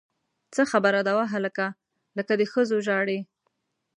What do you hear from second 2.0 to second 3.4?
لکه د ښځو ژاړې!